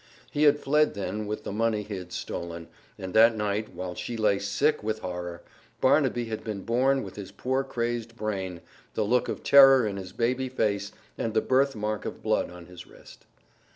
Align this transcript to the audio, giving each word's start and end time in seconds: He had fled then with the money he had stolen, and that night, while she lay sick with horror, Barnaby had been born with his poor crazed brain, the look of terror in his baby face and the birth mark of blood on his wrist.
He 0.31 0.45
had 0.45 0.57
fled 0.57 0.95
then 0.95 1.27
with 1.27 1.43
the 1.43 1.51
money 1.51 1.83
he 1.83 1.95
had 1.99 2.11
stolen, 2.11 2.69
and 2.97 3.13
that 3.13 3.35
night, 3.37 3.71
while 3.75 3.93
she 3.93 4.17
lay 4.17 4.39
sick 4.39 4.81
with 4.81 4.97
horror, 5.01 5.43
Barnaby 5.79 6.25
had 6.25 6.43
been 6.43 6.61
born 6.63 7.03
with 7.03 7.17
his 7.17 7.31
poor 7.31 7.63
crazed 7.63 8.15
brain, 8.15 8.61
the 8.95 9.05
look 9.05 9.29
of 9.29 9.43
terror 9.43 9.85
in 9.85 9.97
his 9.97 10.11
baby 10.11 10.49
face 10.49 10.91
and 11.19 11.35
the 11.35 11.39
birth 11.41 11.75
mark 11.75 12.03
of 12.05 12.23
blood 12.23 12.49
on 12.49 12.65
his 12.65 12.87
wrist. 12.87 13.27